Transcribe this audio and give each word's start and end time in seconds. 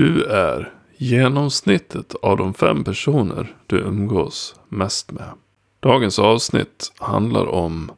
Du 0.00 0.24
är 0.24 0.72
genomsnittet 0.98 2.14
av 2.22 2.36
de 2.36 2.54
fem 2.54 2.84
personer 2.84 3.56
du 3.66 3.78
umgås 3.78 4.54
mest 4.68 5.12
med. 5.12 5.30
Dagens 5.80 6.18
avsnitt 6.18 6.92
handlar 6.98 7.46
om 7.46 7.90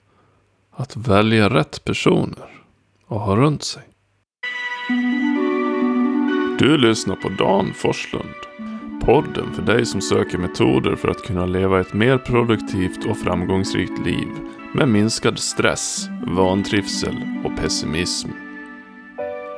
att 0.70 0.96
välja 0.96 1.48
rätt 1.48 1.84
personer 1.84 2.64
och 3.06 3.20
ha 3.20 3.36
runt 3.36 3.62
sig. 3.62 3.82
Du 6.58 6.78
lyssnar 6.78 7.16
på 7.16 7.28
Dan 7.28 7.72
Forslund. 7.74 8.34
Podden 9.04 9.54
för 9.54 9.62
dig 9.62 9.86
som 9.86 10.00
söker 10.00 10.38
metoder 10.38 10.96
för 10.96 11.08
att 11.08 11.22
kunna 11.22 11.46
leva 11.46 11.80
ett 11.80 11.94
mer 11.94 12.18
produktivt 12.18 13.06
och 13.06 13.18
framgångsrikt 13.18 14.06
liv 14.06 14.28
med 14.74 14.88
minskad 14.88 15.38
stress, 15.38 16.06
vantrivsel 16.26 17.16
och 17.44 17.56
pessimism. 17.56 18.28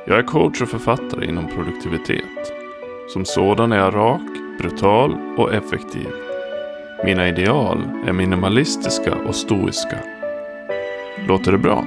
Jag 0.07 0.19
är 0.19 0.23
coach 0.23 0.61
och 0.61 0.69
författare 0.69 1.25
inom 1.25 1.47
produktivitet. 1.47 2.53
Som 3.09 3.25
sådan 3.25 3.71
är 3.71 3.77
jag 3.77 3.95
rak, 3.95 4.21
brutal 4.59 5.17
och 5.37 5.53
effektiv. 5.53 6.07
Mina 7.05 7.27
ideal 7.27 7.77
är 8.07 8.13
minimalistiska 8.13 9.15
och 9.15 9.35
stoiska. 9.35 9.99
Låter 11.27 11.51
det 11.51 11.57
bra? 11.57 11.85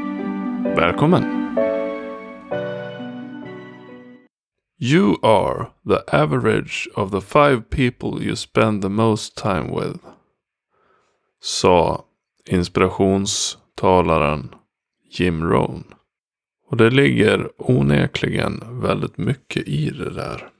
Välkommen! 0.76 1.24
You 4.80 5.16
are 5.22 5.66
the 5.88 6.16
average 6.16 6.88
of 6.94 7.10
the 7.10 7.20
five 7.20 7.62
people 7.70 8.24
you 8.24 8.36
spend 8.36 8.82
the 8.82 8.88
most 8.88 9.36
time 9.36 9.80
with. 9.80 9.98
Sa 11.40 12.04
inspirationstalaren 12.50 14.54
Jim 15.10 15.44
Rohn. 15.44 15.84
Och 16.70 16.76
det 16.76 16.90
ligger 16.90 17.50
onekligen 17.56 18.80
väldigt 18.80 19.18
mycket 19.18 19.68
i 19.68 19.90
det 19.90 20.10
där. 20.10 20.50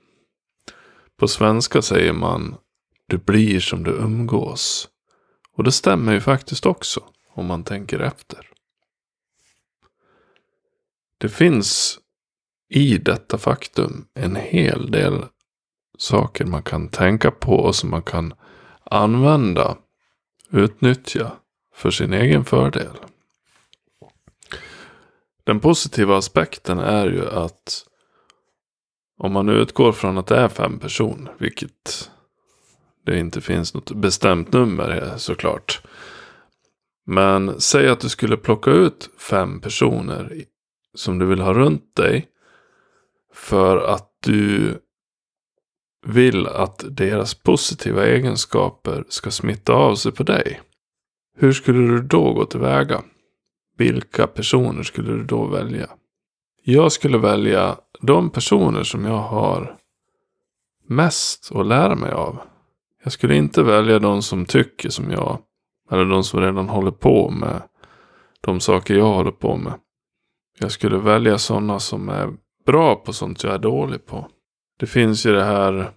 På 1.17 1.29
svenska 1.29 1.83
säger 1.83 2.13
man 2.13 2.57
du 3.07 3.19
blir 3.19 3.61
som 3.61 3.85
du 3.85 3.91
umgås. 3.91 4.89
Och 5.57 5.65
det 5.65 5.73
stämmer 5.73 6.13
ju 6.13 6.21
faktiskt 6.21 6.67
också 6.67 7.01
om 7.35 7.47
man 7.47 7.65
tänker 7.65 7.99
efter. 7.99 8.47
Det 11.19 11.29
finns 11.29 11.99
i 12.69 12.99
detta 12.99 13.39
faktum 13.39 14.07
en 14.15 14.37
hel 14.37 14.91
del 14.91 15.25
saker 15.99 16.45
man 16.45 16.63
kan 16.63 16.89
tänka 16.89 17.31
på 17.31 17.53
och 17.53 17.75
som 17.75 17.91
man 17.91 18.03
kan 18.03 18.35
använda, 18.85 19.77
utnyttja 20.51 21.33
för 21.75 21.91
sin 21.91 22.13
egen 22.13 22.45
fördel. 22.45 22.97
Den 25.49 25.61
positiva 25.61 26.17
aspekten 26.17 26.79
är 26.79 27.07
ju 27.07 27.29
att 27.29 27.85
om 29.19 29.33
man 29.33 29.49
utgår 29.49 29.93
från 29.93 30.19
att 30.19 30.27
det 30.27 30.37
är 30.37 30.49
fem 30.49 30.79
personer, 30.79 31.35
vilket 31.39 32.11
det 33.07 33.19
inte 33.19 33.41
finns 33.41 33.75
något 33.75 33.93
bestämt 33.93 34.53
nummer 34.53 34.91
här 34.91 35.17
såklart. 35.17 35.83
Men 37.07 37.61
säg 37.61 37.89
att 37.89 38.01
du 38.01 38.09
skulle 38.09 38.37
plocka 38.37 38.71
ut 38.71 39.11
fem 39.19 39.61
personer 39.61 40.45
som 40.95 41.19
du 41.19 41.27
vill 41.27 41.41
ha 41.41 41.55
runt 41.55 41.97
dig. 41.97 42.29
För 43.35 43.77
att 43.77 44.11
du 44.23 44.75
vill 46.07 46.47
att 46.47 46.85
deras 46.89 47.35
positiva 47.35 48.07
egenskaper 48.07 49.05
ska 49.09 49.31
smitta 49.31 49.73
av 49.73 49.95
sig 49.95 50.13
på 50.13 50.23
dig. 50.23 50.61
Hur 51.37 51.53
skulle 51.53 51.79
du 51.79 52.03
då 52.03 52.33
gå 52.33 52.45
tillväga? 52.45 53.03
Vilka 53.79 54.27
personer 54.27 54.83
skulle 54.83 55.13
du 55.13 55.25
då 55.25 55.47
välja? 55.47 55.91
Jag 56.63 56.93
skulle 56.93 57.19
välja 57.19 57.77
de 58.01 58.31
personer 58.31 58.83
som 58.83 59.05
jag 59.05 59.19
har 59.19 59.77
mest 60.87 61.53
att 61.55 61.67
lära 61.67 61.95
mig 61.95 62.13
av. 62.13 62.39
Jag 63.05 63.13
skulle 63.13 63.37
inte 63.37 63.63
välja 63.63 63.99
de 63.99 64.23
som 64.23 64.45
tycker 64.45 64.89
som 64.89 65.11
jag. 65.11 65.39
Eller 65.91 66.05
de 66.05 66.25
som 66.25 66.41
redan 66.41 66.69
håller 66.69 66.91
på 66.91 67.31
med 67.31 67.63
de 68.41 68.61
saker 68.61 68.95
jag 68.95 69.13
håller 69.15 69.31
på 69.31 69.57
med. 69.57 69.73
Jag 70.59 70.73
skulle 70.73 70.99
välja 70.99 71.39
sådana 71.39 71.81
som 71.81 72.09
är 72.09 72.33
bra 72.67 72.97
på 72.97 73.13
sånt 73.13 73.43
jag 73.43 73.55
är 73.55 73.59
dålig 73.59 74.07
på. 74.07 74.29
Det 74.79 74.87
finns 74.87 75.27
ju 75.27 75.33
det 75.33 75.45
här 75.45 75.91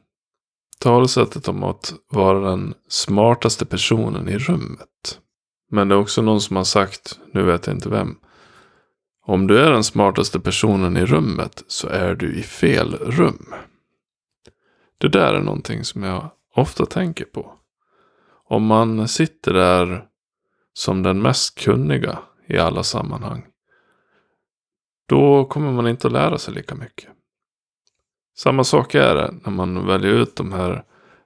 talesättet 0.80 1.48
om 1.48 1.64
att 1.64 1.94
vara 2.12 2.40
den 2.40 2.74
smartaste 2.88 3.66
personen 3.66 4.30
i 4.30 4.38
rummet. 4.38 5.20
Men 5.74 5.88
det 5.88 5.96
är 5.96 6.00
också 6.00 6.22
någon 6.22 6.42
som 6.42 6.56
har 6.56 6.64
sagt, 6.64 7.20
nu 7.34 7.44
vet 7.44 7.68
jag 7.68 7.76
inte 7.76 7.90
vem. 7.90 8.16
Om 9.26 9.48
du 9.48 9.60
är 9.60 9.72
den 9.72 9.84
smartaste 9.84 10.40
personen 10.40 10.98
i 10.98 11.06
rummet 11.06 11.64
så 11.68 11.88
är 11.88 12.16
du 12.16 12.36
i 12.36 12.44
fel 12.44 12.94
rum. 12.94 13.54
Det 14.98 15.08
där 15.08 15.34
är 15.34 15.42
någonting 15.42 15.84
som 15.84 16.04
jag 16.04 16.32
ofta 16.56 16.86
tänker 16.86 17.26
på. 17.26 17.54
Om 18.46 18.66
man 18.66 19.08
sitter 19.08 19.54
där 19.54 20.06
som 20.74 21.04
den 21.04 21.22
mest 21.22 21.60
kunniga 21.60 22.20
i 22.48 22.58
alla 22.58 22.84
sammanhang. 22.84 23.46
Då 25.08 25.46
kommer 25.46 25.72
man 25.72 25.88
inte 25.88 26.08
att 26.08 26.14
lära 26.14 26.38
sig 26.38 26.54
lika 26.54 26.76
mycket. 26.76 27.10
Samma 28.38 28.64
sak 28.64 28.96
är 28.96 29.16
det 29.16 29.34
när 29.44 29.52
man 29.52 29.88
väljer 29.88 30.12
ut 30.12 30.36
de 30.36 30.52
här 30.52 30.84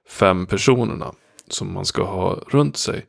fem 0.08 0.46
personerna 0.46 1.12
som 1.48 1.72
man 1.72 1.84
ska 1.84 2.04
ha 2.04 2.34
runt 2.34 2.76
sig. 2.76 3.06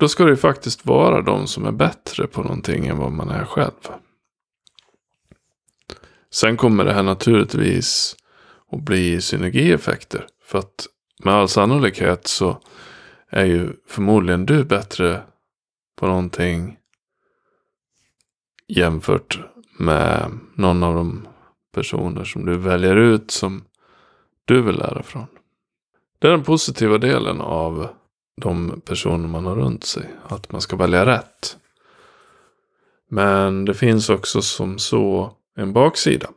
Då 0.00 0.08
ska 0.08 0.24
det 0.24 0.30
ju 0.30 0.36
faktiskt 0.36 0.86
vara 0.86 1.22
de 1.22 1.46
som 1.46 1.66
är 1.66 1.72
bättre 1.72 2.26
på 2.26 2.42
någonting 2.42 2.86
än 2.86 2.98
vad 2.98 3.12
man 3.12 3.28
är 3.28 3.44
själv. 3.44 3.88
Sen 6.30 6.56
kommer 6.56 6.84
det 6.84 6.92
här 6.92 7.02
naturligtvis 7.02 8.16
att 8.72 8.80
bli 8.80 9.20
synergieffekter. 9.20 10.26
För 10.44 10.58
att 10.58 10.86
med 11.24 11.34
all 11.34 11.48
sannolikhet 11.48 12.26
så 12.26 12.60
är 13.28 13.44
ju 13.44 13.72
förmodligen 13.86 14.46
du 14.46 14.64
bättre 14.64 15.22
på 15.96 16.06
någonting 16.06 16.78
jämfört 18.68 19.40
med 19.78 20.38
någon 20.54 20.82
av 20.82 20.94
de 20.94 21.28
personer 21.74 22.24
som 22.24 22.46
du 22.46 22.56
väljer 22.56 22.96
ut 22.96 23.30
som 23.30 23.64
du 24.44 24.62
vill 24.62 24.76
lära 24.76 25.02
från. 25.02 25.26
Det 26.18 26.26
är 26.26 26.32
den 26.32 26.44
positiva 26.44 26.98
delen 26.98 27.40
av 27.40 27.99
de 28.40 28.80
personer 28.84 29.28
man 29.28 29.46
har 29.46 29.56
runt 29.56 29.84
sig. 29.84 30.10
Att 30.28 30.52
man 30.52 30.60
ska 30.60 30.76
välja 30.76 31.06
rätt. 31.06 31.56
Men 33.10 33.64
det 33.64 33.74
finns 33.74 34.10
också 34.10 34.42
som 34.42 34.78
så 34.78 35.32
en 35.56 35.72
baksida. 35.72 36.30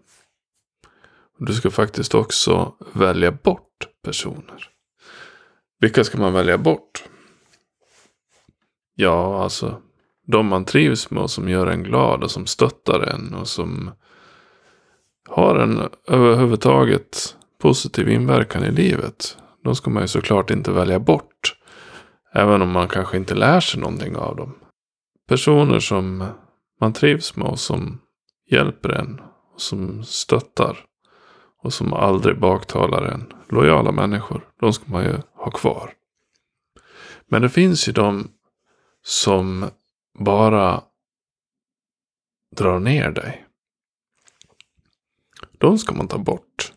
Du 1.38 1.54
ska 1.54 1.72
faktiskt 1.72 2.16
också 2.16 2.74
välja 2.94 3.32
bort 3.32 3.88
personer. 4.04 4.70
Vilka 5.80 6.04
ska 6.04 6.18
man 6.18 6.34
välja 6.34 6.58
bort? 6.58 7.04
Ja, 8.96 9.44
alltså 9.44 9.82
de 10.28 10.48
man 10.48 10.66
trivs 10.66 11.10
med 11.10 11.24
och 11.24 11.32
som 11.32 11.50
gör 11.50 11.68
en 11.68 11.84
glad 11.84 12.24
och 12.24 12.32
som 12.32 12.46
stöttar 12.46 13.00
en 13.00 13.34
och 13.34 13.48
som 13.48 13.92
har 15.30 15.56
en 15.56 15.90
överhuvudtaget 16.08 17.36
positiv 17.62 18.10
inverkan 18.10 18.64
i 18.64 18.72
livet. 18.72 19.38
De 19.64 19.76
ska 19.76 19.90
man 19.90 20.04
ju 20.04 20.08
såklart 20.08 20.52
inte 20.52 20.72
välja 20.72 21.00
bort. 21.00 21.33
Även 22.36 22.62
om 22.62 22.72
man 22.72 22.88
kanske 22.88 23.18
inte 23.18 23.36
lär 23.36 23.60
sig 23.60 23.80
någonting 23.80 24.16
av 24.16 24.36
dem. 24.36 24.56
Personer 25.28 25.80
som 25.80 26.28
man 26.82 26.94
trivs 26.94 27.36
med 27.36 27.48
och 27.48 27.60
som 27.60 28.02
hjälper 28.52 28.90
en. 28.90 29.20
Och 29.54 29.62
som 29.62 30.04
stöttar. 30.04 30.86
Och 31.64 31.74
som 31.74 31.94
aldrig 31.94 32.40
baktalar 32.40 33.04
en. 33.04 33.34
Lojala 33.50 33.92
människor. 33.92 34.50
De 34.60 34.74
ska 34.74 34.84
man 34.88 35.04
ju 35.04 35.18
ha 35.34 35.52
kvar. 35.52 35.94
Men 37.28 37.42
det 37.42 37.50
finns 37.50 37.88
ju 37.88 37.92
de 37.92 38.32
som 39.04 39.70
bara 40.20 40.84
drar 42.56 42.80
ner 42.80 43.12
dig. 43.12 43.46
De 45.58 45.78
ska 45.78 45.94
man 45.94 46.08
ta 46.08 46.18
bort. 46.18 46.74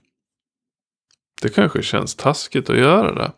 Det 1.43 1.49
kanske 1.49 1.82
känns 1.82 2.14
taskigt 2.14 2.70
att 2.70 2.79
göra 2.79 3.14
det. 3.14 3.32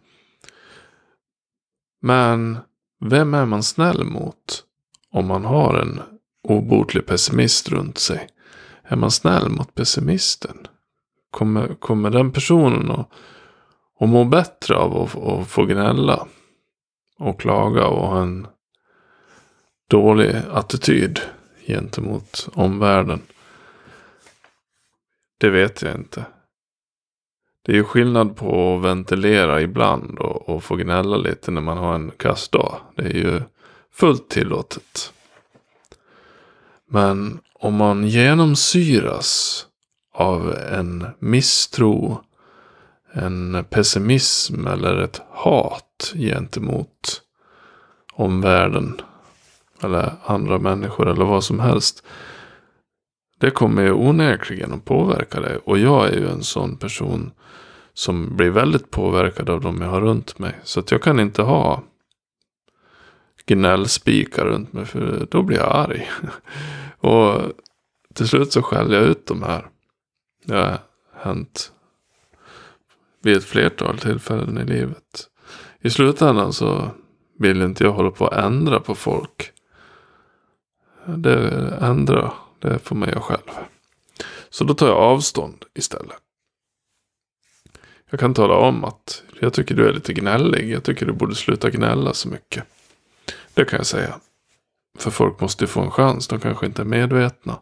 Men 2.00 2.58
vem 3.00 3.34
är 3.34 3.46
man 3.46 3.62
snäll 3.62 4.04
mot 4.04 4.64
om 5.10 5.26
man 5.26 5.44
har 5.44 5.74
en 5.74 6.00
obotlig 6.42 7.06
pessimist 7.06 7.68
runt 7.68 7.98
sig? 7.98 8.28
Är 8.82 8.96
man 8.96 9.10
snäll 9.10 9.48
mot 9.48 9.74
pessimisten? 9.74 10.66
Kommer, 11.30 11.74
kommer 11.74 12.10
den 12.10 12.32
personen 12.32 12.90
att, 12.90 13.10
att 14.00 14.08
må 14.08 14.24
bättre 14.24 14.76
av 14.76 14.96
att, 14.96 15.16
att 15.16 15.48
få 15.48 15.64
gnälla? 15.64 16.26
Och 17.18 17.40
klaga 17.40 17.86
och 17.86 18.06
ha 18.06 18.22
en 18.22 18.46
dålig 19.90 20.36
attityd 20.50 21.20
gentemot 21.66 22.48
omvärlden? 22.54 23.22
Det 25.38 25.50
vet 25.50 25.82
jag 25.82 25.94
inte. 25.94 26.24
Det 27.68 27.72
är 27.72 27.76
ju 27.76 27.84
skillnad 27.84 28.36
på 28.36 28.76
att 28.76 28.82
ventilera 28.82 29.60
ibland 29.60 30.18
och, 30.18 30.48
och 30.48 30.64
få 30.64 30.76
gnälla 30.76 31.16
lite 31.16 31.50
när 31.50 31.60
man 31.60 31.78
har 31.78 31.94
en 31.94 32.10
kass 32.10 32.48
dag. 32.48 32.80
Det 32.96 33.02
är 33.02 33.14
ju 33.14 33.42
fullt 33.92 34.28
tillåtet. 34.28 35.12
Men 36.90 37.38
om 37.54 37.74
man 37.74 38.08
genomsyras 38.08 39.66
av 40.14 40.54
en 40.72 41.06
misstro, 41.18 42.20
en 43.12 43.64
pessimism 43.70 44.66
eller 44.66 44.96
ett 44.96 45.20
hat 45.30 46.12
gentemot 46.14 47.22
omvärlden. 48.12 49.00
Eller 49.82 50.12
andra 50.24 50.58
människor 50.58 51.08
eller 51.08 51.24
vad 51.24 51.44
som 51.44 51.60
helst. 51.60 52.04
Det 53.38 53.50
kommer 53.50 53.82
ju 53.82 53.92
onekligen 53.92 54.72
att 54.72 54.84
påverka 54.84 55.40
dig. 55.40 55.56
Och 55.64 55.78
jag 55.78 56.08
är 56.08 56.12
ju 56.12 56.28
en 56.28 56.42
sån 56.42 56.76
person 56.76 57.30
som 57.94 58.36
blir 58.36 58.50
väldigt 58.50 58.90
påverkad 58.90 59.50
av 59.50 59.60
de 59.60 59.80
jag 59.80 59.88
har 59.88 60.00
runt 60.00 60.38
mig. 60.38 60.58
Så 60.62 60.80
att 60.80 60.90
jag 60.90 61.02
kan 61.02 61.20
inte 61.20 61.42
ha 61.42 61.82
gnällspikar 63.46 64.44
runt 64.44 64.72
mig 64.72 64.84
för 64.84 65.26
då 65.30 65.42
blir 65.42 65.56
jag 65.56 65.76
arg. 65.76 66.10
Och 66.98 67.42
till 68.14 68.28
slut 68.28 68.52
så 68.52 68.62
skäller 68.62 68.96
jag 68.96 69.06
ut 69.06 69.26
de 69.26 69.42
här. 69.42 69.68
Det 70.44 70.54
har 70.54 70.78
hänt 71.14 71.72
vid 73.22 73.36
ett 73.36 73.44
flertal 73.44 73.98
tillfällen 73.98 74.58
i 74.58 74.64
livet. 74.64 75.28
I 75.80 75.90
slutändan 75.90 76.52
så 76.52 76.90
vill 77.38 77.62
inte 77.62 77.84
jag 77.84 77.92
hålla 77.92 78.10
på 78.10 78.26
att 78.26 78.44
ändra 78.44 78.80
på 78.80 78.94
folk. 78.94 79.52
Det 81.06 81.48
ändra, 81.80 82.32
det 82.58 82.78
får 82.78 82.96
man 82.96 83.08
göra 83.08 83.20
själv. 83.20 83.50
Så 84.50 84.64
då 84.64 84.74
tar 84.74 84.86
jag 84.86 84.96
avstånd 84.96 85.64
istället. 85.74 86.16
Jag 88.10 88.20
kan 88.20 88.34
tala 88.34 88.54
om 88.54 88.84
att 88.84 89.22
jag 89.40 89.52
tycker 89.52 89.74
du 89.74 89.88
är 89.88 89.92
lite 89.92 90.12
gnällig. 90.12 90.70
Jag 90.70 90.84
tycker 90.84 91.06
du 91.06 91.12
borde 91.12 91.34
sluta 91.34 91.70
gnälla 91.70 92.14
så 92.14 92.28
mycket. 92.28 92.64
Det 93.54 93.64
kan 93.64 93.76
jag 93.76 93.86
säga. 93.86 94.20
För 94.98 95.10
folk 95.10 95.40
måste 95.40 95.64
ju 95.64 95.68
få 95.68 95.80
en 95.80 95.90
chans. 95.90 96.28
De 96.28 96.40
kanske 96.40 96.66
inte 96.66 96.82
är 96.82 96.86
medvetna. 96.86 97.58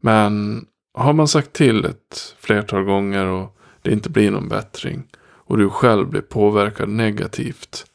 Men 0.00 0.66
har 0.94 1.12
man 1.12 1.28
sagt 1.28 1.52
till 1.52 1.84
ett 1.84 2.36
flertal 2.38 2.84
gånger 2.84 3.26
och 3.26 3.56
det 3.82 3.92
inte 3.92 4.10
blir 4.10 4.30
någon 4.30 4.48
bättring. 4.48 5.02
Och 5.22 5.58
du 5.58 5.70
själv 5.70 6.08
blir 6.08 6.20
påverkad 6.20 6.88
negativt. 6.88 7.86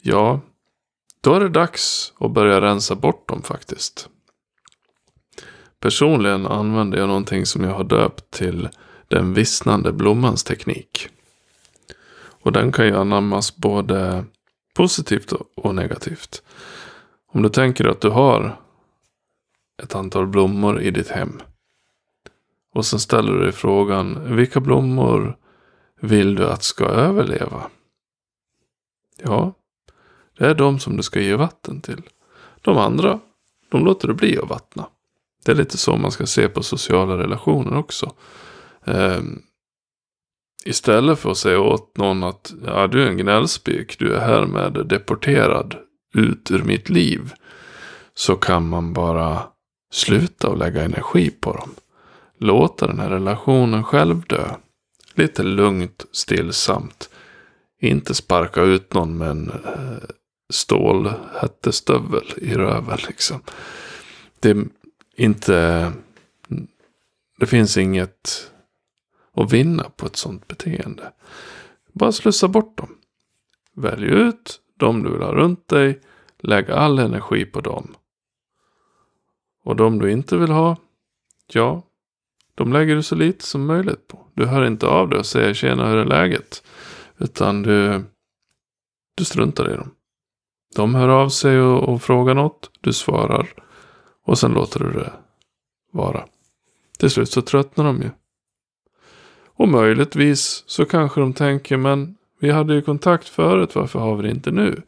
Ja, 0.00 0.40
då 1.20 1.34
är 1.34 1.40
det 1.40 1.48
dags 1.48 2.12
att 2.18 2.30
börja 2.30 2.60
rensa 2.60 2.94
bort 2.94 3.28
dem 3.28 3.42
faktiskt. 3.42 4.08
Personligen 5.82 6.46
använder 6.46 6.98
jag 6.98 7.08
någonting 7.08 7.46
som 7.46 7.64
jag 7.64 7.74
har 7.74 7.84
döpt 7.84 8.30
till 8.30 8.68
den 9.08 9.34
vissnande 9.34 9.92
blommans 9.92 10.44
teknik. 10.44 11.08
Och 12.16 12.52
den 12.52 12.72
kan 12.72 12.86
ju 12.86 12.96
anammas 12.96 13.56
både 13.56 14.24
positivt 14.74 15.32
och 15.56 15.74
negativt. 15.74 16.42
Om 17.32 17.42
du 17.42 17.48
tänker 17.48 17.84
att 17.84 18.00
du 18.00 18.08
har 18.10 18.60
ett 19.82 19.94
antal 19.94 20.26
blommor 20.26 20.80
i 20.80 20.90
ditt 20.90 21.08
hem. 21.08 21.40
Och 22.74 22.86
sen 22.86 23.00
ställer 23.00 23.32
du 23.32 23.42
dig 23.42 23.52
frågan, 23.52 24.36
vilka 24.36 24.60
blommor 24.60 25.36
vill 26.00 26.34
du 26.34 26.46
att 26.46 26.62
ska 26.62 26.84
överleva? 26.84 27.70
Ja, 29.22 29.54
det 30.38 30.46
är 30.46 30.54
de 30.54 30.78
som 30.78 30.96
du 30.96 31.02
ska 31.02 31.20
ge 31.20 31.36
vatten 31.36 31.80
till. 31.80 32.02
De 32.60 32.78
andra, 32.78 33.20
de 33.68 33.84
låter 33.84 34.08
du 34.08 34.14
bli 34.14 34.38
att 34.38 34.48
vattna. 34.48 34.86
Det 35.44 35.52
är 35.52 35.56
lite 35.56 35.78
så 35.78 35.96
man 35.96 36.12
ska 36.12 36.26
se 36.26 36.48
på 36.48 36.62
sociala 36.62 37.18
relationer 37.18 37.76
också. 37.76 38.12
Um, 38.84 39.42
istället 40.64 41.18
för 41.18 41.30
att 41.30 41.38
säga 41.38 41.60
åt 41.60 41.96
någon 41.96 42.22
att 42.22 42.52
ja, 42.66 42.86
du 42.86 43.02
är 43.02 43.06
en 43.06 43.16
gnällspik, 43.16 43.98
du 43.98 44.14
är 44.14 44.20
härmed 44.20 44.86
deporterad 44.86 45.76
ut 46.14 46.50
ur 46.50 46.62
mitt 46.62 46.90
liv. 46.90 47.32
Så 48.14 48.36
kan 48.36 48.68
man 48.68 48.92
bara 48.92 49.42
sluta 49.92 50.48
och 50.48 50.58
lägga 50.58 50.82
energi 50.82 51.30
på 51.30 51.52
dem. 51.52 51.70
Låta 52.38 52.86
den 52.86 52.98
här 52.98 53.10
relationen 53.10 53.84
själv 53.84 54.22
dö. 54.26 54.48
Lite 55.14 55.42
lugnt, 55.42 56.06
stillsamt. 56.12 57.10
Inte 57.80 58.14
sparka 58.14 58.62
ut 58.62 58.94
någon 58.94 59.18
med 59.18 59.30
en 59.30 59.50
eh, 59.50 60.08
stålhättestövel 60.52 62.24
i 62.36 62.54
röven 62.54 62.98
liksom. 63.08 63.42
Det 64.40 64.50
är 64.50 64.64
inte... 65.16 65.92
Det 67.38 67.46
finns 67.46 67.76
inget 67.76 68.52
att 69.34 69.52
vinna 69.52 69.90
på 69.96 70.06
ett 70.06 70.16
sånt 70.16 70.48
beteende. 70.48 71.12
Bara 71.92 72.12
slussa 72.12 72.48
bort 72.48 72.78
dem. 72.78 72.96
Välj 73.74 74.06
ut 74.06 74.60
de 74.76 75.02
du 75.02 75.12
vill 75.12 75.22
ha 75.22 75.32
runt 75.32 75.68
dig. 75.68 76.00
Lägg 76.38 76.70
all 76.70 76.98
energi 76.98 77.44
på 77.44 77.60
dem. 77.60 77.94
Och 79.64 79.76
de 79.76 79.98
du 79.98 80.12
inte 80.12 80.36
vill 80.36 80.50
ha, 80.50 80.76
ja, 81.46 81.82
de 82.54 82.72
lägger 82.72 82.94
du 82.94 83.02
så 83.02 83.14
lite 83.14 83.44
som 83.44 83.66
möjligt 83.66 84.08
på. 84.08 84.26
Du 84.34 84.46
hör 84.46 84.64
inte 84.66 84.86
av 84.86 85.08
dig 85.08 85.18
och 85.18 85.26
säger 85.26 85.54
tjena 85.54 85.88
hur 85.88 85.96
är 85.96 86.04
läget? 86.04 86.62
Utan 87.18 87.62
du, 87.62 88.04
du 89.14 89.24
struntar 89.24 89.72
i 89.72 89.76
dem. 89.76 89.94
De 90.76 90.94
hör 90.94 91.08
av 91.08 91.28
sig 91.28 91.60
och, 91.60 91.88
och 91.88 92.02
frågar 92.02 92.34
något. 92.34 92.70
Du 92.80 92.92
svarar. 92.92 93.61
Och 94.24 94.38
sen 94.38 94.52
låter 94.52 94.80
du 94.80 94.92
det 94.92 95.12
vara. 95.92 96.24
Till 96.98 97.10
slut 97.10 97.30
så 97.30 97.42
tröttnar 97.42 97.84
de 97.84 98.02
ju. 98.02 98.10
Och 99.54 99.68
möjligtvis 99.68 100.64
så 100.66 100.84
kanske 100.84 101.20
de 101.20 101.32
tänker 101.32 101.76
men 101.76 102.16
vi 102.40 102.50
hade 102.50 102.74
ju 102.74 102.82
kontakt 102.82 103.28
förut 103.28 103.74
varför 103.74 103.98
har 103.98 104.16
vi 104.16 104.22
det 104.22 104.30
inte 104.30 104.50
nu? 104.50 104.82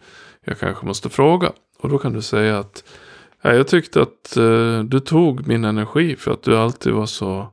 Jag 0.44 0.58
kanske 0.58 0.86
måste 0.86 1.08
fråga. 1.08 1.52
Och 1.78 1.88
då 1.88 1.98
kan 1.98 2.12
du 2.12 2.22
säga 2.22 2.58
att 2.58 2.84
jag 3.42 3.68
tyckte 3.68 4.02
att 4.02 4.36
eh, 4.36 4.80
du 4.80 5.00
tog 5.00 5.46
min 5.46 5.64
energi 5.64 6.16
för 6.16 6.30
att 6.30 6.42
du 6.42 6.56
alltid 6.56 6.92
var 6.92 7.06
så 7.06 7.48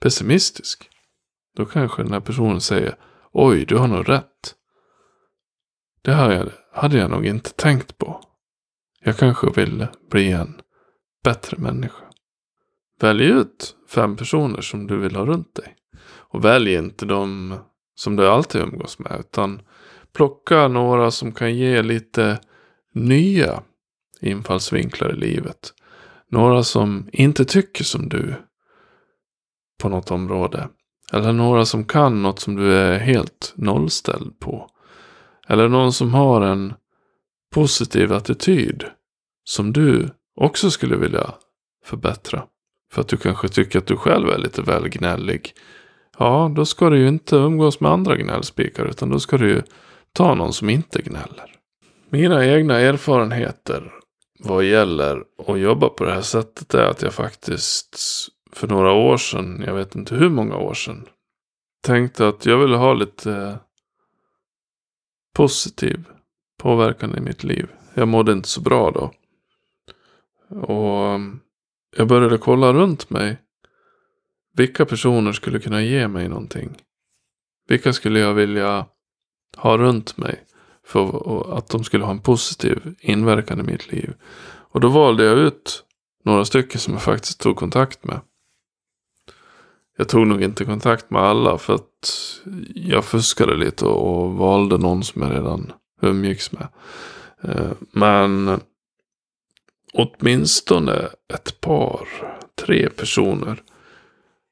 pessimistisk. 0.00 0.90
Då 1.56 1.64
kanske 1.64 2.02
den 2.02 2.12
här 2.12 2.20
personen 2.20 2.60
säger 2.60 2.94
oj 3.32 3.64
du 3.64 3.76
har 3.76 3.88
nog 3.88 4.08
rätt. 4.08 4.54
Det 6.02 6.12
här 6.12 6.52
hade 6.72 6.98
jag 6.98 7.10
nog 7.10 7.26
inte 7.26 7.50
tänkt 7.50 7.98
på. 7.98 8.20
Jag 9.00 9.16
kanske 9.16 9.50
vill 9.50 9.86
bli 10.10 10.32
en 10.32 10.60
bättre 11.24 11.56
människa. 11.56 12.04
Välj 13.00 13.24
ut 13.24 13.76
fem 13.88 14.16
personer 14.16 14.60
som 14.60 14.86
du 14.86 14.96
vill 14.96 15.16
ha 15.16 15.26
runt 15.26 15.54
dig. 15.54 15.76
Och 16.08 16.44
välj 16.44 16.74
inte 16.74 17.06
de 17.06 17.54
som 17.94 18.16
du 18.16 18.28
alltid 18.28 18.60
umgås 18.60 18.98
med. 18.98 19.16
Utan 19.20 19.60
plocka 20.12 20.68
några 20.68 21.10
som 21.10 21.32
kan 21.32 21.56
ge 21.56 21.82
lite 21.82 22.40
nya 22.94 23.62
infallsvinklar 24.20 25.12
i 25.12 25.16
livet. 25.16 25.74
Några 26.30 26.62
som 26.62 27.08
inte 27.12 27.44
tycker 27.44 27.84
som 27.84 28.08
du 28.08 28.34
på 29.82 29.88
något 29.88 30.10
område. 30.10 30.68
Eller 31.12 31.32
några 31.32 31.64
som 31.64 31.84
kan 31.84 32.22
något 32.22 32.40
som 32.40 32.56
du 32.56 32.74
är 32.74 32.98
helt 32.98 33.52
nollställd 33.56 34.40
på. 34.40 34.70
Eller 35.48 35.68
någon 35.68 35.92
som 35.92 36.14
har 36.14 36.40
en 36.40 36.74
positiv 37.54 38.12
attityd 38.12 38.84
som 39.44 39.72
du 39.72 40.08
också 40.40 40.70
skulle 40.70 40.96
vilja 40.96 41.34
förbättra. 41.84 42.44
För 42.92 43.00
att 43.00 43.08
du 43.08 43.16
kanske 43.16 43.48
tycker 43.48 43.78
att 43.78 43.86
du 43.86 43.96
själv 43.96 44.28
är 44.28 44.38
lite 44.38 44.62
väl 44.62 44.88
gnällig. 44.88 45.52
Ja, 46.18 46.52
då 46.56 46.64
ska 46.64 46.90
du 46.90 46.98
ju 46.98 47.08
inte 47.08 47.36
umgås 47.36 47.80
med 47.80 47.90
andra 47.90 48.16
gnällspikar 48.16 48.84
utan 48.84 49.10
då 49.10 49.20
ska 49.20 49.38
du 49.38 49.48
ju 49.48 49.62
ta 50.12 50.34
någon 50.34 50.52
som 50.52 50.70
inte 50.70 51.02
gnäller. 51.02 51.54
Mina 52.10 52.46
egna 52.46 52.78
erfarenheter 52.78 53.92
vad 54.38 54.64
gäller 54.64 55.24
att 55.46 55.60
jobba 55.60 55.88
på 55.88 56.04
det 56.04 56.12
här 56.12 56.22
sättet 56.22 56.74
är 56.74 56.84
att 56.84 57.02
jag 57.02 57.14
faktiskt 57.14 57.96
för 58.52 58.68
några 58.68 58.92
år 58.92 59.16
sedan, 59.16 59.62
jag 59.66 59.74
vet 59.74 59.94
inte 59.94 60.14
hur 60.14 60.30
många 60.30 60.56
år 60.56 60.74
sedan, 60.74 61.08
tänkte 61.84 62.28
att 62.28 62.46
jag 62.46 62.58
ville 62.58 62.76
ha 62.76 62.94
lite 62.94 63.58
positiv 65.34 66.04
påverkan 66.58 67.16
i 67.16 67.20
mitt 67.20 67.44
liv. 67.44 67.68
Jag 67.94 68.08
mådde 68.08 68.32
inte 68.32 68.48
så 68.48 68.60
bra 68.60 68.90
då. 68.90 69.12
Och 70.48 71.20
jag 71.96 72.08
började 72.08 72.38
kolla 72.38 72.72
runt 72.72 73.10
mig. 73.10 73.38
Vilka 74.54 74.86
personer 74.86 75.32
skulle 75.32 75.58
kunna 75.58 75.82
ge 75.82 76.08
mig 76.08 76.28
någonting? 76.28 76.76
Vilka 77.68 77.92
skulle 77.92 78.18
jag 78.18 78.34
vilja 78.34 78.86
ha 79.56 79.78
runt 79.78 80.16
mig? 80.16 80.44
För 80.84 81.58
att 81.58 81.68
de 81.68 81.84
skulle 81.84 82.04
ha 82.04 82.10
en 82.10 82.22
positiv 82.22 82.94
inverkan 83.00 83.60
i 83.60 83.62
mitt 83.62 83.92
liv. 83.92 84.14
Och 84.70 84.80
då 84.80 84.88
valde 84.88 85.24
jag 85.24 85.38
ut 85.38 85.84
några 86.24 86.44
stycken 86.44 86.80
som 86.80 86.92
jag 86.92 87.02
faktiskt 87.02 87.40
tog 87.40 87.56
kontakt 87.56 88.04
med. 88.04 88.20
Jag 89.96 90.08
tog 90.08 90.26
nog 90.26 90.42
inte 90.42 90.64
kontakt 90.64 91.10
med 91.10 91.22
alla 91.22 91.58
för 91.58 91.74
att 91.74 92.12
jag 92.74 93.04
fuskade 93.04 93.56
lite 93.56 93.84
och 93.84 94.34
valde 94.34 94.78
någon 94.78 95.04
som 95.04 95.22
jag 95.22 95.32
redan 95.32 95.72
umgicks 96.02 96.52
med. 96.52 96.68
Eh, 97.42 97.72
men 97.92 98.60
åtminstone 99.98 101.08
ett 101.34 101.60
par, 101.60 102.08
tre 102.64 102.88
personer 102.90 103.62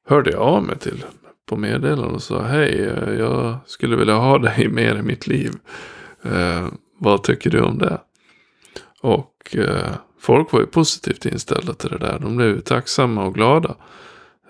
hörde 0.07 0.31
jag 0.31 0.41
av 0.41 0.63
mig 0.63 0.77
till 0.77 1.05
på 1.45 1.55
meddelanden 1.55 2.15
och 2.15 2.23
sa 2.23 2.41
hej, 2.41 2.85
eh, 2.85 3.13
jag 3.13 3.57
skulle 3.65 3.95
vilja 3.95 4.15
ha 4.15 4.37
dig 4.37 4.67
mer 4.67 4.95
i 4.95 5.01
mitt 5.01 5.27
liv. 5.27 5.53
Eh, 6.21 6.67
vad 6.99 7.23
tycker 7.23 7.49
du 7.49 7.61
om 7.61 7.77
det? 7.77 8.01
Och 9.01 9.55
eh, 9.55 9.95
folk 10.19 10.51
var 10.51 10.59
ju 10.59 10.65
positivt 10.65 11.25
inställda 11.25 11.73
till 11.73 11.89
det 11.89 11.97
där. 11.97 12.19
De 12.19 12.37
blev 12.37 12.59
tacksamma 12.59 13.25
och 13.25 13.33
glada. 13.33 13.75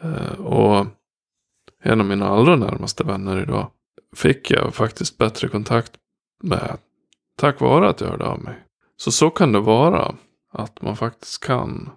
Eh, 0.01 0.39
och 0.39 0.85
en 1.83 1.99
av 1.99 2.05
mina 2.07 2.27
allra 2.27 2.55
närmaste 2.55 3.03
vänner 3.03 3.41
idag 3.41 3.71
fick 4.15 4.51
jag 4.51 4.75
faktiskt 4.75 5.17
bättre 5.17 5.47
kontakt 5.47 5.91
med 6.43 6.77
tack 7.39 7.61
vare 7.61 7.89
att 7.89 8.01
jag 8.01 8.07
hörde 8.07 8.25
av 8.25 8.43
mig. 8.43 8.55
Så 8.97 9.11
så 9.11 9.29
kan 9.29 9.51
det 9.51 9.59
vara. 9.59 10.15
Att 10.57 10.81
man 10.81 10.95
faktiskt 10.95 11.43
kan 11.43 11.89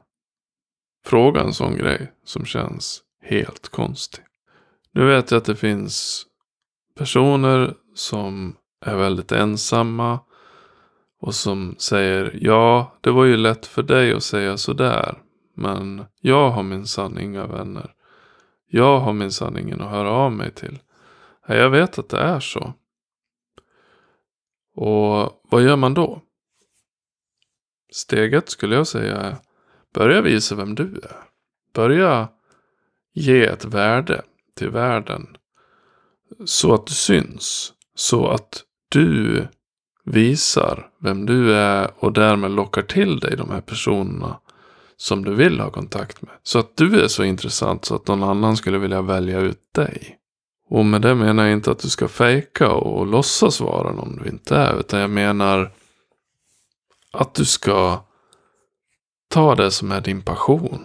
fråga 1.05 1.40
en 1.40 1.55
sån 1.55 1.76
grej 1.76 2.12
som 2.25 2.45
känns 2.45 3.02
helt 3.23 3.69
konstig. 3.69 4.25
Nu 4.93 5.07
vet 5.07 5.31
jag 5.31 5.38
att 5.38 5.45
det 5.45 5.57
finns 5.57 6.26
personer 6.97 7.75
som 7.95 8.57
är 8.81 8.97
väldigt 8.97 9.33
ensamma. 9.33 10.21
Och 11.21 11.35
som 11.35 11.75
säger 11.79 12.38
ja, 12.40 12.99
det 13.00 13.11
var 13.11 13.25
ju 13.25 13.37
lätt 13.37 13.67
för 13.67 13.83
dig 13.83 14.12
att 14.12 14.23
säga 14.23 14.57
sådär. 14.57 15.19
Men 15.57 16.05
jag 16.21 16.50
har 16.50 16.62
minsann 16.62 17.19
inga 17.19 17.47
vänner. 17.47 17.95
Jag 18.67 19.00
har 19.00 19.12
minsann 19.12 19.59
ingen 19.59 19.81
att 19.81 19.90
höra 19.90 20.11
av 20.11 20.33
mig 20.33 20.50
till. 20.50 20.79
Jag 21.47 21.71
vet 21.71 21.99
att 21.99 22.09
det 22.09 22.21
är 22.21 22.40
så. 22.40 22.73
Och 24.75 25.43
vad 25.50 25.62
gör 25.62 25.76
man 25.76 25.95
då? 25.95 26.23
Steget 27.92 28.49
skulle 28.50 28.75
jag 28.75 28.87
säga 28.87 29.16
är 29.16 29.37
börja 29.94 30.20
visa 30.20 30.54
vem 30.54 30.75
du 30.75 31.00
är. 31.02 31.16
Börja 31.75 32.28
ge 33.12 33.44
ett 33.44 33.64
värde 33.64 34.23
till 34.56 34.70
världen. 34.70 35.26
Så 36.44 36.75
att 36.75 36.87
du 36.87 36.92
syns. 36.92 37.73
Så 37.94 38.28
att 38.28 38.62
du 38.88 39.47
visar 40.04 40.90
vem 41.00 41.26
du 41.26 41.54
är 41.54 41.90
och 41.97 42.12
därmed 42.12 42.50
lockar 42.50 42.82
till 42.82 43.20
dig 43.20 43.37
de 43.37 43.50
här 43.50 43.61
personerna 43.61 44.40
som 44.97 45.25
du 45.25 45.35
vill 45.35 45.61
ha 45.61 45.70
kontakt 45.70 46.23
med. 46.23 46.32
Så 46.42 46.59
att 46.59 46.76
du 46.76 47.00
är 47.00 47.09
så 47.09 47.25
intressant 47.25 47.85
så 47.85 47.94
att 47.94 48.09
någon 48.09 48.23
annan 48.23 48.56
skulle 48.56 48.78
vilja 48.78 49.02
välja 49.02 49.40
ut 49.40 49.75
dig. 49.75 50.16
Och 50.68 50.87
med 50.87 51.02
det 51.02 51.14
menar 51.14 51.44
jag 51.44 51.52
inte 51.52 51.70
att 51.70 51.78
du 51.78 51.88
ska 51.88 52.09
fejka 52.09 52.70
och 52.70 53.06
låtsas 53.06 53.61
vara 53.61 53.92
någon 53.92 54.16
du 54.16 54.28
inte 54.28 54.56
är. 54.56 54.80
Utan 54.80 55.00
jag 55.00 55.11
menar 55.11 55.70
att 57.12 57.35
du 57.35 57.45
ska 57.45 58.05
ta 59.29 59.55
det 59.55 59.71
som 59.71 59.93
är 59.93 60.00
din 60.00 60.23
passion. 60.23 60.85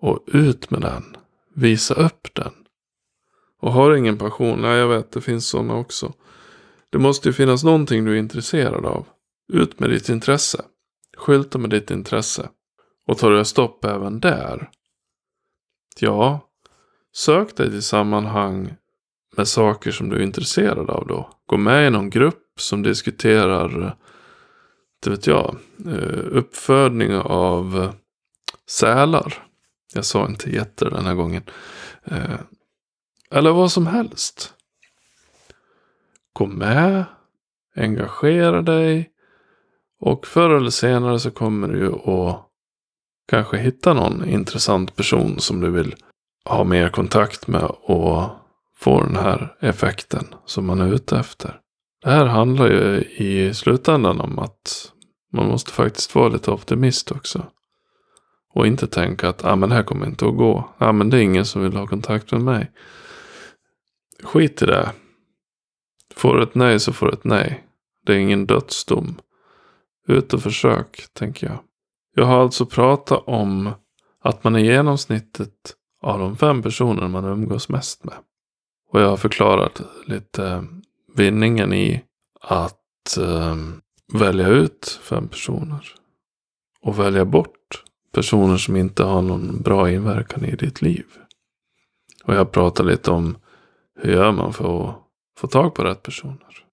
Och 0.00 0.24
ut 0.26 0.70
med 0.70 0.80
den. 0.80 1.16
Visa 1.54 1.94
upp 1.94 2.34
den. 2.34 2.52
Och 3.60 3.72
har 3.72 3.90
du 3.90 3.98
ingen 3.98 4.18
passion, 4.18 4.62
nej 4.62 4.78
jag 4.78 4.88
vet 4.88 5.12
det 5.12 5.20
finns 5.20 5.48
sådana 5.48 5.74
också. 5.74 6.12
Det 6.90 6.98
måste 6.98 7.28
ju 7.28 7.32
finnas 7.32 7.64
någonting 7.64 8.04
du 8.04 8.12
är 8.12 8.18
intresserad 8.18 8.86
av. 8.86 9.06
Ut 9.52 9.80
med 9.80 9.90
ditt 9.90 10.08
intresse. 10.08 10.64
Skylta 11.16 11.58
med 11.58 11.70
ditt 11.70 11.90
intresse. 11.90 12.48
Och 13.06 13.18
tar 13.18 13.30
du 13.30 13.44
stopp 13.44 13.84
även 13.84 14.20
där. 14.20 14.70
Ja, 16.00 16.40
sök 17.14 17.56
dig 17.56 17.70
till 17.70 17.82
sammanhang 17.82 18.74
med 19.36 19.48
saker 19.48 19.90
som 19.90 20.08
du 20.08 20.16
är 20.16 20.22
intresserad 20.22 20.90
av 20.90 21.06
då. 21.06 21.30
Gå 21.46 21.56
med 21.56 21.86
i 21.86 21.90
någon 21.90 22.10
grupp 22.10 22.60
som 22.60 22.82
diskuterar, 22.82 23.96
inte 25.02 25.10
vet 25.10 25.26
jag, 25.26 25.56
eh, 25.86 26.24
uppfödning 26.30 27.16
av 27.16 27.82
eh, 27.82 27.92
sälar. 28.68 29.46
Jag 29.94 30.04
sa 30.04 30.26
inte 30.26 30.50
getter 30.50 30.90
den 30.90 31.06
här 31.06 31.14
gången. 31.14 31.42
Eh, 32.04 32.40
eller 33.30 33.52
vad 33.52 33.72
som 33.72 33.86
helst. 33.86 34.54
Gå 36.32 36.46
med, 36.46 37.04
engagera 37.76 38.62
dig. 38.62 39.10
Och 40.00 40.26
förr 40.26 40.50
eller 40.50 40.70
senare 40.70 41.20
så 41.20 41.30
kommer 41.30 41.68
du 41.68 41.78
ju 41.78 41.92
att 41.92 42.46
kanske 43.28 43.56
hitta 43.56 43.94
någon 43.94 44.28
intressant 44.28 44.96
person 44.96 45.40
som 45.40 45.60
du 45.60 45.70
vill 45.70 45.94
ha 46.44 46.64
mer 46.64 46.88
kontakt 46.88 47.46
med 47.46 47.64
och 47.64 48.28
få 48.76 49.00
den 49.00 49.16
här 49.16 49.56
effekten 49.60 50.34
som 50.46 50.66
man 50.66 50.80
är 50.80 50.94
ute 50.94 51.18
efter. 51.18 51.61
Det 52.02 52.10
här 52.10 52.26
handlar 52.26 52.70
ju 52.70 53.04
i 53.04 53.54
slutändan 53.54 54.20
om 54.20 54.38
att 54.38 54.92
man 55.32 55.46
måste 55.46 55.70
faktiskt 55.70 56.14
vara 56.14 56.28
lite 56.28 56.50
optimist 56.50 57.10
också. 57.10 57.46
Och 58.54 58.66
inte 58.66 58.86
tänka 58.86 59.28
att 59.28 59.44
ah, 59.44 59.56
men 59.56 59.68
det 59.68 59.74
här 59.74 59.82
kommer 59.82 60.06
inte 60.06 60.26
att 60.26 60.36
gå. 60.36 60.68
Ah, 60.78 60.92
men 60.92 61.10
det 61.10 61.16
är 61.16 61.20
ingen 61.20 61.44
som 61.44 61.62
vill 61.62 61.76
ha 61.76 61.86
kontakt 61.86 62.32
med 62.32 62.40
mig. 62.40 62.70
Skit 64.22 64.62
i 64.62 64.66
det. 64.66 64.92
Får 66.14 66.36
du 66.36 66.42
ett 66.42 66.54
nej 66.54 66.80
så 66.80 66.92
får 66.92 67.06
du 67.06 67.12
ett 67.12 67.24
nej. 67.24 67.66
Det 68.06 68.12
är 68.12 68.18
ingen 68.18 68.46
dödsdom. 68.46 69.20
Ut 70.08 70.34
och 70.34 70.42
försök, 70.42 71.04
tänker 71.12 71.46
jag. 71.46 71.58
Jag 72.14 72.24
har 72.24 72.42
alltså 72.42 72.66
pratat 72.66 73.22
om 73.26 73.70
att 74.22 74.44
man 74.44 74.54
är 74.54 74.60
genomsnittet 74.60 75.74
av 76.02 76.18
de 76.18 76.36
fem 76.36 76.62
personer 76.62 77.08
man 77.08 77.24
umgås 77.24 77.68
mest 77.68 78.04
med. 78.04 78.14
Och 78.90 79.00
jag 79.00 79.08
har 79.08 79.16
förklarat 79.16 79.82
lite 80.06 80.64
vinningen 81.14 81.72
i 81.72 82.02
att 82.40 83.16
eh, 83.20 83.56
välja 84.12 84.48
ut 84.48 85.00
fem 85.02 85.28
personer. 85.28 85.94
Och 86.82 86.98
välja 86.98 87.24
bort 87.24 87.82
personer 88.14 88.56
som 88.56 88.76
inte 88.76 89.04
har 89.04 89.22
någon 89.22 89.62
bra 89.62 89.90
inverkan 89.90 90.44
i 90.44 90.56
ditt 90.56 90.82
liv. 90.82 91.04
Och 92.24 92.34
jag 92.34 92.52
pratar 92.52 92.84
lite 92.84 93.10
om 93.10 93.36
hur 94.00 94.12
gör 94.12 94.32
man 94.32 94.52
för 94.52 94.88
att 94.88 94.96
få 95.38 95.46
tag 95.46 95.74
på 95.74 95.84
rätt 95.84 96.02
personer. 96.02 96.64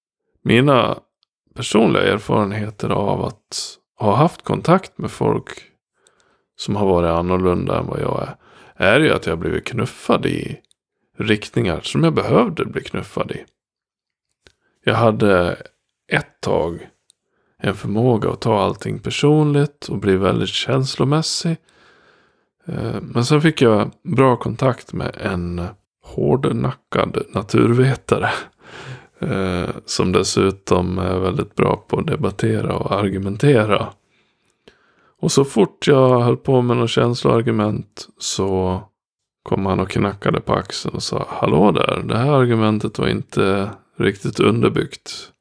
Mina 0.42 0.98
personliga 1.54 2.02
erfarenheter 2.02 2.90
av 2.90 3.24
att 3.24 3.78
ha 3.96 4.16
haft 4.16 4.42
kontakt 4.42 4.98
med 4.98 5.10
folk 5.10 5.48
som 6.56 6.76
har 6.76 6.86
varit 6.86 7.10
annorlunda 7.10 7.78
än 7.78 7.86
vad 7.86 8.00
jag 8.00 8.22
är. 8.22 8.36
Är 8.76 9.00
ju 9.00 9.12
att 9.12 9.26
jag 9.26 9.38
blivit 9.38 9.64
knuffad 9.64 10.26
i 10.26 10.60
riktningar 11.18 11.80
som 11.80 12.04
jag 12.04 12.14
behövde 12.14 12.64
bli 12.64 12.82
knuffad 12.82 13.30
i. 13.30 13.44
Jag 14.84 14.94
hade 14.94 15.56
ett 16.12 16.40
tag 16.40 16.88
en 17.62 17.74
förmåga 17.74 18.30
att 18.30 18.40
ta 18.40 18.60
allting 18.60 18.98
personligt 18.98 19.88
och 19.88 19.98
bli 19.98 20.16
väldigt 20.16 20.48
känslomässig. 20.48 21.56
Eh, 22.66 23.00
men 23.00 23.24
sen 23.24 23.40
fick 23.40 23.62
jag 23.62 23.90
bra 24.02 24.36
kontakt 24.36 24.92
med 24.92 25.16
en 25.20 25.66
hårdnackad 26.02 27.22
naturvetare. 27.34 28.30
Eh, 29.18 29.68
som 29.86 30.12
dessutom 30.12 30.98
är 30.98 31.18
väldigt 31.18 31.54
bra 31.54 31.84
på 31.88 31.98
att 31.98 32.06
debattera 32.06 32.76
och 32.76 32.92
argumentera. 32.92 33.86
Och 35.20 35.32
så 35.32 35.44
fort 35.44 35.86
jag 35.86 36.20
höll 36.20 36.36
på 36.36 36.62
med 36.62 36.76
något 36.76 36.90
känsloargument 36.90 38.08
så 38.18 38.82
kom 39.42 39.66
han 39.66 39.80
och 39.80 39.90
knackade 39.90 40.40
på 40.40 40.52
axeln 40.52 40.94
och 40.94 41.02
sa 41.02 41.26
Hallå 41.28 41.72
där, 41.72 42.02
det 42.04 42.16
här 42.16 42.32
argumentet 42.32 42.98
var 42.98 43.08
inte 43.08 43.70
riktigt 44.00 44.40
underbyggt. 44.40 45.32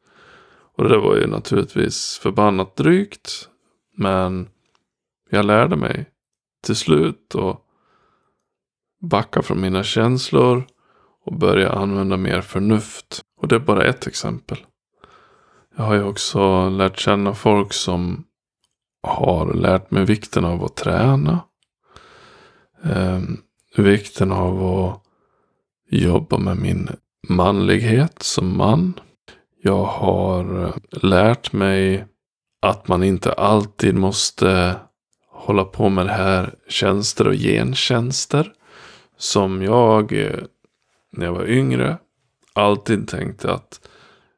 Och 0.77 0.89
det 0.89 0.97
var 0.97 1.15
ju 1.15 1.27
naturligtvis 1.27 2.17
förbannat 2.17 2.75
drygt. 2.75 3.49
Men 3.97 4.49
jag 5.29 5.45
lärde 5.45 5.75
mig 5.75 6.05
till 6.63 6.75
slut 6.75 7.35
att 7.35 7.61
backa 9.01 9.41
från 9.41 9.61
mina 9.61 9.83
känslor 9.83 10.67
och 11.25 11.37
börja 11.37 11.71
använda 11.71 12.17
mer 12.17 12.41
förnuft. 12.41 13.21
Och 13.41 13.47
det 13.47 13.55
är 13.55 13.59
bara 13.59 13.83
ett 13.83 14.07
exempel. 14.07 14.57
Jag 15.77 15.83
har 15.83 15.93
ju 15.93 16.03
också 16.03 16.69
lärt 16.69 16.99
känna 16.99 17.33
folk 17.33 17.73
som 17.73 18.23
har 19.01 19.53
lärt 19.53 19.91
mig 19.91 20.05
vikten 20.05 20.45
av 20.45 20.63
att 20.63 20.75
träna. 20.75 21.39
Eh, 22.83 23.21
vikten 23.77 24.31
av 24.31 24.63
att 24.63 25.03
jobba 25.89 26.37
med 26.37 26.57
min 26.57 26.89
manlighet 27.29 28.24
som 28.24 28.57
man. 28.57 29.00
Jag 29.62 29.86
har 29.86 30.65
eh, 30.65 30.74
lärt 31.01 31.53
mig 31.53 32.05
att 32.62 32.88
man 32.88 33.03
inte 33.03 33.33
alltid 33.33 33.95
måste 33.95 34.75
hålla 35.31 35.63
på 35.63 35.89
med 35.89 36.05
det 36.05 36.12
här 36.12 36.53
tjänster 36.67 37.27
och 37.27 37.33
gentjänster. 37.33 38.53
Som 39.17 39.62
jag 39.62 40.13
eh, 40.13 40.39
när 41.12 41.25
jag 41.25 41.33
var 41.33 41.45
yngre 41.45 41.98
alltid 42.53 43.07
tänkte 43.07 43.51
att 43.51 43.89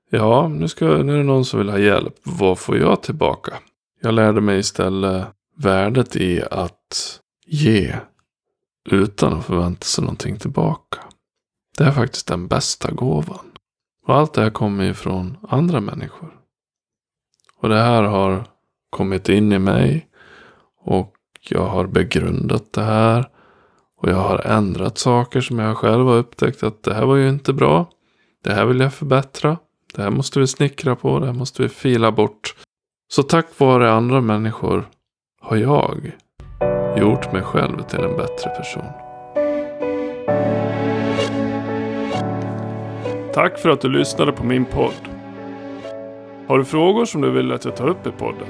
ja, 0.09 0.47
nu, 0.47 0.67
ska, 0.67 0.85
nu 0.85 1.13
är 1.13 1.17
det 1.17 1.23
någon 1.23 1.45
som 1.45 1.59
vill 1.59 1.69
ha 1.69 1.77
hjälp. 1.77 2.15
Vad 2.23 2.59
får 2.59 2.77
jag 2.77 3.03
tillbaka? 3.03 3.53
Jag 4.01 4.13
lärde 4.13 4.41
mig 4.41 4.59
istället 4.59 5.27
värdet 5.57 6.15
i 6.15 6.43
att 6.51 7.19
ge 7.45 7.95
utan 8.89 9.33
att 9.33 9.45
förvänta 9.45 9.85
sig 9.85 10.03
någonting 10.03 10.37
tillbaka. 10.37 10.99
Det 11.77 11.83
är 11.83 11.91
faktiskt 11.91 12.27
den 12.27 12.47
bästa 12.47 12.91
gåvan. 12.91 13.51
Och 14.07 14.15
allt 14.15 14.33
det 14.33 14.41
här 14.41 14.49
kommer 14.49 14.83
ju 14.83 14.93
från 14.93 15.37
andra 15.49 15.79
människor. 15.79 16.35
Och 17.57 17.69
det 17.69 17.79
här 17.79 18.03
har 18.03 18.45
kommit 18.89 19.29
in 19.29 19.51
i 19.51 19.59
mig. 19.59 20.07
Och 20.83 21.15
jag 21.49 21.65
har 21.65 21.87
begrundat 21.87 22.73
det 22.73 22.83
här. 22.83 23.29
Och 23.97 24.09
jag 24.09 24.17
har 24.17 24.39
ändrat 24.39 24.97
saker 24.97 25.41
som 25.41 25.59
jag 25.59 25.77
själv 25.77 26.05
har 26.05 26.15
upptäckt 26.15 26.63
att 26.63 26.83
det 26.83 26.93
här 26.93 27.05
var 27.05 27.15
ju 27.15 27.29
inte 27.29 27.53
bra. 27.53 27.89
Det 28.43 28.53
här 28.53 28.65
vill 28.65 28.79
jag 28.79 28.93
förbättra. 28.93 29.57
Det 29.93 30.01
här 30.01 30.09
måste 30.09 30.39
vi 30.39 30.47
snickra 30.47 30.95
på. 30.95 31.19
Det 31.19 31.25
här 31.25 31.33
måste 31.33 31.61
vi 31.61 31.69
fila 31.69 32.11
bort. 32.11 32.55
Så 33.07 33.23
tack 33.23 33.59
vare 33.59 33.91
andra 33.91 34.21
människor 34.21 34.89
har 35.41 35.57
jag 35.57 36.11
gjort 36.97 37.33
mig 37.33 37.41
själv 37.41 37.81
till 37.81 37.99
en 37.99 38.17
bättre 38.17 38.49
person. 38.49 38.85
Tack 43.33 43.57
för 43.57 43.69
att 43.69 43.81
du 43.81 43.89
lyssnade 43.89 44.31
på 44.31 44.43
min 44.43 44.65
podd. 44.65 45.09
Har 46.47 46.57
du 46.57 46.65
frågor 46.65 47.05
som 47.05 47.21
du 47.21 47.31
vill 47.31 47.51
att 47.51 47.65
jag 47.65 47.75
tar 47.75 47.87
upp 47.87 48.07
i 48.07 48.11
podden? 48.11 48.47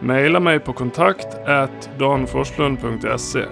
Maila 0.00 0.40
mig 0.40 0.60
på 0.60 0.72
kontakt 0.72 1.26
danforslund.se 1.98 3.44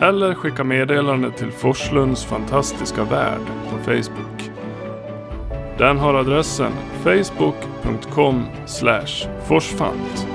eller 0.00 0.34
skicka 0.34 0.64
meddelande 0.64 1.30
till 1.30 1.50
Forslunds 1.50 2.24
fantastiska 2.24 3.04
värld 3.04 3.40
på 3.70 3.78
Facebook. 3.78 4.50
Den 5.78 5.98
har 5.98 6.14
adressen 6.14 6.72
facebook.com 7.02 8.44
forsfant. 9.46 10.28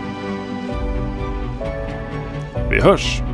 Vi 2.70 2.82
hörs! 2.82 3.31